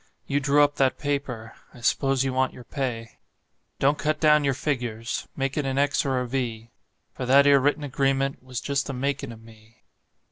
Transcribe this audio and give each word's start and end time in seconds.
You 0.25 0.39
drew 0.39 0.63
up 0.63 0.77
that 0.77 0.97
paper 0.97 1.53
I 1.75 1.81
s'pose 1.81 2.23
you 2.23 2.33
want 2.33 2.53
your 2.55 2.63
pay. 2.63 3.19
Don't 3.77 3.99
cut 3.99 4.19
down 4.19 4.43
your 4.43 4.55
figures; 4.55 5.27
make 5.35 5.57
it 5.57 5.65
an 5.67 5.77
X 5.77 6.03
or 6.07 6.19
a 6.21 6.27
V; 6.27 6.71
For 7.13 7.27
that 7.27 7.45
'ere 7.45 7.59
written 7.59 7.83
agreement 7.83 8.41
was 8.41 8.61
just 8.61 8.87
the 8.87 8.93
makin' 8.93 9.31
of 9.31 9.43
me. 9.43 9.83